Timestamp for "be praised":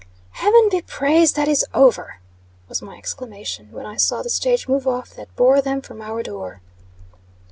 0.71-1.35